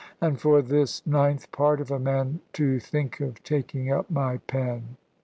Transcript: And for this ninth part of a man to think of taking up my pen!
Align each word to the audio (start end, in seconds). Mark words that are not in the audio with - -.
And 0.19 0.41
for 0.41 0.63
this 0.63 1.05
ninth 1.05 1.51
part 1.51 1.79
of 1.79 1.91
a 1.91 1.99
man 1.99 2.39
to 2.53 2.79
think 2.79 3.19
of 3.19 3.43
taking 3.43 3.91
up 3.91 4.09
my 4.09 4.37
pen! 4.47 4.97